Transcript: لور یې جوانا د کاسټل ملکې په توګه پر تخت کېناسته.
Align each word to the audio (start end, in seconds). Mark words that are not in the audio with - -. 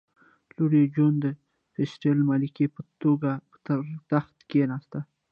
لور 0.55 0.71
یې 0.79 0.85
جوانا 0.93 1.17
د 1.23 1.25
کاسټل 1.75 2.17
ملکې 2.29 2.65
په 2.75 2.81
توګه 3.01 3.31
پر 3.63 3.81
تخت 4.11 4.37
کېناسته. 4.49 4.99